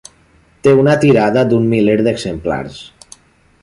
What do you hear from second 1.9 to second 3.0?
d'exemplars.